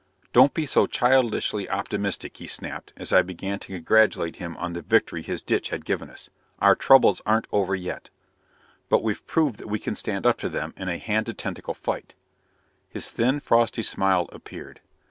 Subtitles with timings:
[0.33, 4.81] "Don't be so childishly optimistic!" he snapped as I began to congratulate him on the
[4.81, 6.31] victory his ditch had given us.
[6.57, 8.09] "Our troubles aren't over yet!"
[8.89, 11.75] "But we've proved that we can stand up to them in a hand to tentacle
[11.75, 12.15] fight"
[12.89, 14.81] His thin, frosty smile appeared.